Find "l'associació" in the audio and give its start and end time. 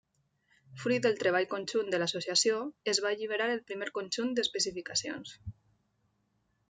2.03-2.57